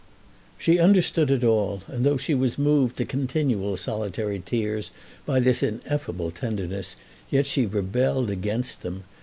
She 0.57 0.79
understood 0.79 1.29
it 1.29 1.43
all, 1.43 1.83
and 1.87 2.03
though 2.03 2.17
she 2.17 2.33
was 2.33 2.57
moved 2.57 2.97
to 2.97 3.05
continual 3.05 3.77
solitary 3.77 4.41
tears 4.43 4.89
by 5.27 5.39
this 5.39 5.61
ineffable 5.61 6.31
tenderness, 6.31 6.95
yet 7.29 7.45
she 7.45 7.67
rebelled 7.67 8.31
against 8.31 8.81
them. 8.81 9.03